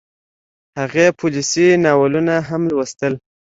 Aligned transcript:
هغې 0.79 1.05
پوليسي 1.19 1.67
ناولونه 1.83 2.35
هم 2.47 2.61
لوستل 2.71 3.13